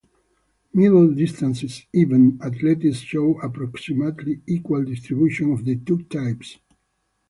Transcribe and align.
Middle 0.73 1.11
distance 1.13 1.85
event 1.93 2.41
athletes 2.41 3.01
show 3.01 3.37
approximately 3.39 4.41
equal 4.47 4.83
distribution 4.83 5.51
of 5.53 5.63
the 5.63 5.75
two 5.75 6.01
types. 6.05 6.57